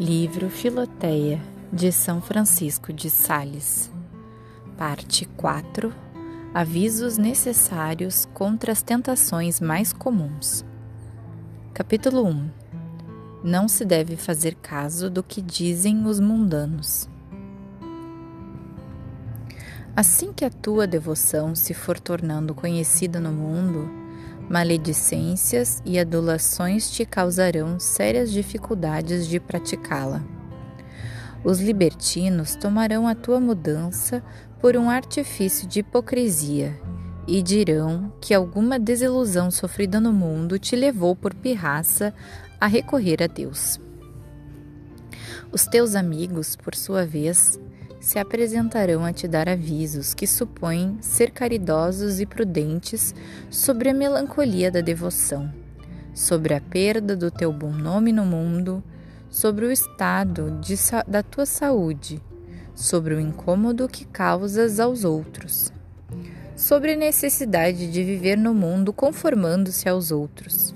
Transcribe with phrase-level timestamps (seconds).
[0.00, 1.40] Livro Filoteia,
[1.72, 3.92] de São Francisco de Sales.
[4.76, 5.94] Parte 4
[6.52, 10.64] Avisos necessários contra as tentações mais comuns.
[11.72, 12.50] Capítulo 1
[13.44, 17.08] Não se deve fazer caso do que dizem os mundanos.
[19.94, 23.88] Assim que a tua devoção se for tornando conhecida no mundo,
[24.48, 30.22] maledicências e adulações te causarão sérias dificuldades de praticá-la.
[31.42, 34.22] Os libertinos tomarão a tua mudança
[34.60, 36.74] por um artifício de hipocrisia
[37.26, 42.14] e dirão que alguma desilusão sofrida no mundo te levou por pirraça
[42.60, 43.80] a recorrer a Deus.
[45.52, 47.58] Os teus amigos, por sua vez,
[48.04, 53.14] se apresentarão a te dar avisos que supõem ser caridosos e prudentes
[53.48, 55.50] sobre a melancolia da devoção,
[56.12, 58.84] sobre a perda do teu bom nome no mundo,
[59.30, 60.74] sobre o estado de,
[61.08, 62.20] da tua saúde,
[62.74, 65.72] sobre o incômodo que causas aos outros,
[66.54, 70.74] sobre a necessidade de viver no mundo conformando-se aos outros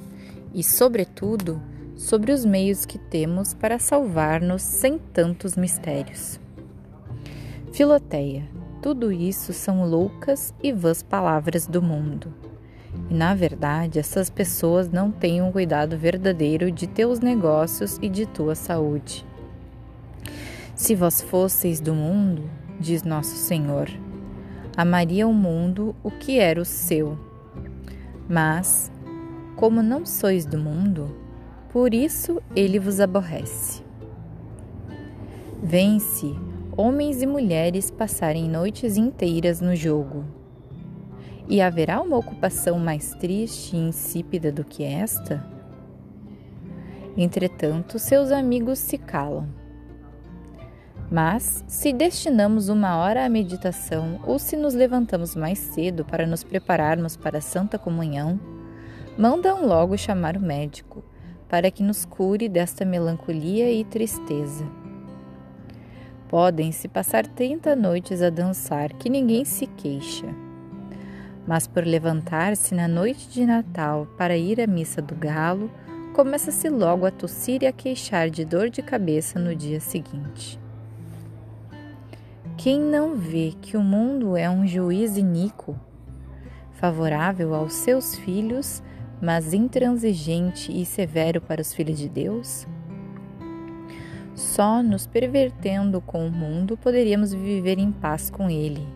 [0.54, 1.60] e, sobretudo,
[1.94, 6.40] sobre os meios que temos para salvar-nos sem tantos mistérios.
[7.78, 8.42] Filoteia,
[8.82, 12.34] tudo isso são loucas e vãs palavras do mundo.
[13.08, 18.26] E na verdade, essas pessoas não têm um cuidado verdadeiro de teus negócios e de
[18.26, 19.24] tua saúde.
[20.74, 23.88] Se vós fosseis do mundo, diz nosso Senhor,
[24.76, 27.16] amaria o mundo o que era o seu.
[28.28, 28.90] Mas,
[29.54, 31.16] como não sois do mundo,
[31.72, 33.84] por isso ele vos aborrece.
[35.62, 36.34] Vence
[36.78, 40.24] homens e mulheres passarem noites inteiras no jogo.
[41.48, 45.44] E haverá uma ocupação mais triste e insípida do que esta?
[47.16, 49.48] Entretanto, seus amigos se calam.
[51.10, 56.44] Mas, se destinamos uma hora à meditação ou se nos levantamos mais cedo para nos
[56.44, 58.38] prepararmos para a Santa Comunhão,
[59.18, 61.02] mandam logo chamar o médico
[61.48, 64.64] para que nos cure desta melancolia e tristeza.
[66.28, 70.26] Podem-se passar trinta noites a dançar, que ninguém se queixa.
[71.46, 75.70] Mas por levantar-se na noite de Natal para ir à missa do galo,
[76.14, 80.60] começa-se logo a tossir e a queixar de dor de cabeça no dia seguinte.
[82.58, 85.78] Quem não vê que o mundo é um juiz iníquo,
[86.72, 88.82] favorável aos seus filhos,
[89.22, 92.66] mas intransigente e severo para os filhos de Deus?
[94.38, 98.86] Só nos pervertendo com o mundo poderíamos viver em paz com ele.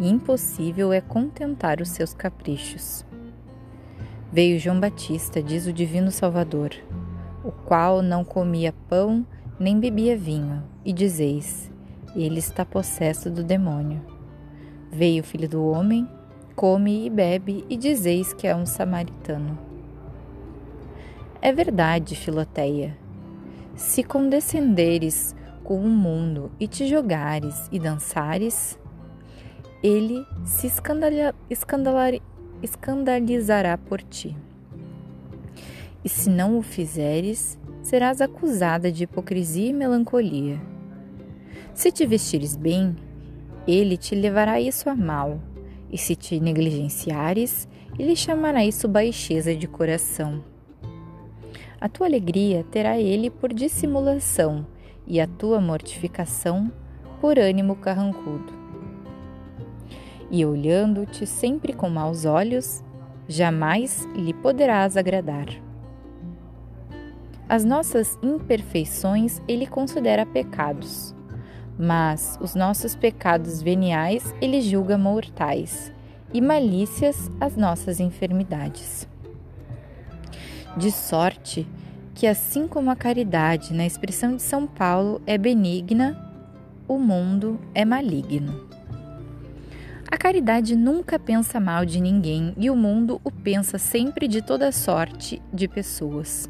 [0.00, 3.04] Impossível é contentar os seus caprichos.
[4.32, 6.70] Veio João Batista, diz o Divino Salvador,
[7.44, 9.26] o qual não comia pão
[9.60, 11.70] nem bebia vinho, e dizeis:
[12.16, 14.00] Ele está possesso do demônio.
[14.90, 16.08] Veio o Filho do Homem,
[16.56, 19.58] come e bebe, e dizeis que é um samaritano.
[21.42, 22.96] É verdade, Filoteia,
[23.74, 25.34] se condescenderes
[25.64, 28.78] com o mundo e te jogares e dançares,
[29.82, 30.66] ele se
[32.62, 34.36] escandalizará por ti.
[36.04, 40.60] E se não o fizeres, serás acusada de hipocrisia e melancolia.
[41.74, 42.94] Se te vestires bem,
[43.66, 45.40] ele te levará isso a mal,
[45.90, 47.68] e se te negligenciares,
[47.98, 50.42] ele chamará isso baixeza de coração.
[51.82, 54.64] A tua alegria terá ele por dissimulação,
[55.04, 56.70] e a tua mortificação
[57.20, 58.52] por ânimo carrancudo.
[60.30, 62.84] E olhando-te sempre com maus olhos,
[63.26, 65.48] jamais lhe poderás agradar.
[67.48, 71.12] As nossas imperfeições ele considera pecados,
[71.76, 75.92] mas os nossos pecados veniais ele julga mortais,
[76.32, 79.10] e malícias as nossas enfermidades.
[80.76, 81.66] De sorte
[82.14, 86.30] que, assim como a caridade, na expressão de São Paulo, é benigna,
[86.88, 88.68] o mundo é maligno.
[90.10, 94.70] A caridade nunca pensa mal de ninguém e o mundo o pensa sempre de toda
[94.70, 96.48] sorte de pessoas.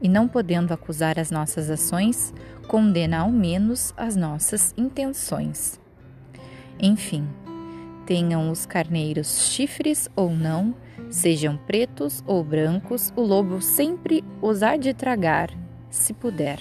[0.00, 2.32] E não podendo acusar as nossas ações,
[2.68, 5.80] condena ao menos as nossas intenções.
[6.80, 7.26] Enfim,
[8.06, 10.74] tenham os carneiros chifres ou não,
[11.12, 15.50] Sejam pretos ou brancos, o lobo sempre os há de tragar,
[15.90, 16.58] se puder.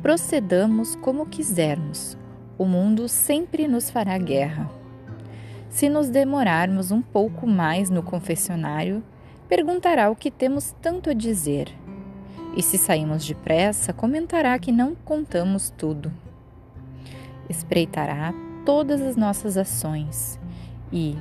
[0.00, 2.16] Procedamos como quisermos,
[2.56, 4.70] o mundo sempre nos fará guerra.
[5.70, 9.02] Se nos demorarmos um pouco mais no confessionário,
[9.48, 11.66] perguntará o que temos tanto a dizer.
[12.56, 16.12] E se saímos depressa, comentará que não contamos tudo.
[17.50, 18.32] Espreitará
[18.64, 20.38] todas as nossas ações
[20.92, 21.16] e,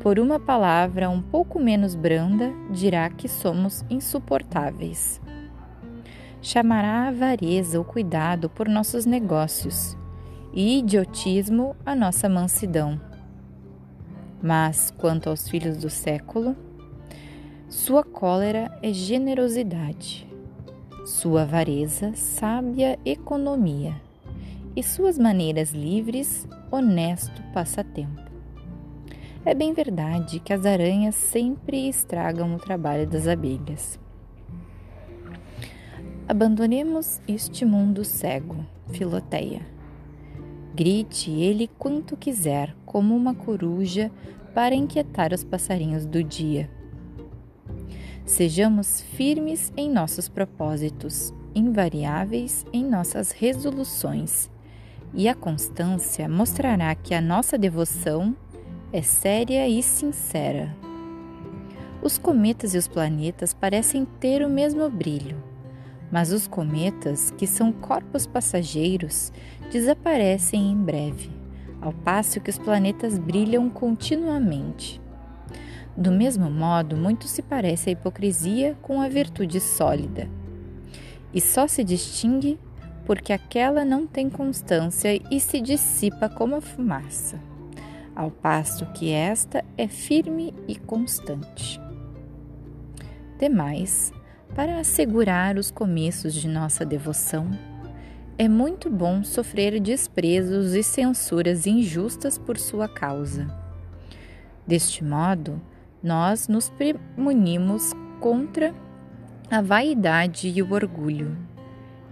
[0.00, 5.20] por uma palavra um pouco menos branda, dirá que somos insuportáveis.
[6.42, 9.96] Chamará a avareza o cuidado por nossos negócios
[10.52, 13.00] e idiotismo a nossa mansidão.
[14.42, 16.54] Mas, quanto aos filhos do século,
[17.68, 20.28] sua cólera é generosidade,
[21.06, 23.94] sua avareza, sábia economia,
[24.76, 28.23] e suas maneiras livres, honesto passatempo.
[29.46, 34.00] É bem verdade que as aranhas sempre estragam o trabalho das abelhas.
[36.26, 39.60] Abandonemos este mundo cego, Filoteia.
[40.74, 44.10] Grite ele quanto quiser, como uma coruja,
[44.54, 46.70] para inquietar os passarinhos do dia.
[48.24, 54.50] Sejamos firmes em nossos propósitos, invariáveis em nossas resoluções,
[55.12, 58.34] e a constância mostrará que a nossa devoção
[58.94, 60.72] é séria e sincera.
[62.00, 65.36] Os cometas e os planetas parecem ter o mesmo brilho,
[66.12, 69.32] mas os cometas, que são corpos passageiros,
[69.72, 71.28] desaparecem em breve,
[71.82, 75.00] ao passo que os planetas brilham continuamente.
[75.96, 80.30] Do mesmo modo, muito se parece a hipocrisia com a virtude sólida.
[81.32, 82.60] E só se distingue
[83.04, 87.40] porque aquela não tem constância e se dissipa como a fumaça,
[88.14, 91.80] ao passo que esta é firme e constante.
[93.38, 94.12] Demais,
[94.54, 97.50] para assegurar os começos de nossa devoção,
[98.38, 103.46] é muito bom sofrer desprezos e censuras injustas por sua causa.
[104.66, 105.60] Deste modo,
[106.02, 108.74] nós nos premunimos contra
[109.50, 111.36] a vaidade e o orgulho,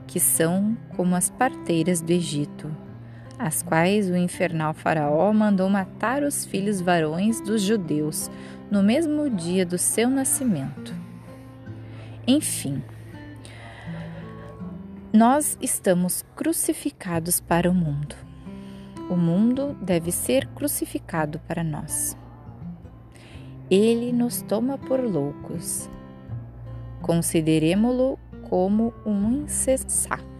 [0.07, 2.71] que são como as parteiras do Egito,
[3.39, 8.31] as quais o infernal Faraó mandou matar os filhos varões dos judeus
[8.71, 10.95] no mesmo dia do seu nascimento.
[12.27, 12.83] Enfim,
[15.13, 18.17] nós estamos crucificados para o mundo.
[19.11, 22.17] O mundo deve ser crucificado para nós.
[23.71, 25.91] Ele nos toma por loucos.
[27.03, 28.19] Consideremo-lo
[28.49, 30.32] como um insensato.